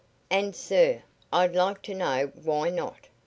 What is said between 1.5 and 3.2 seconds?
like to know why not?"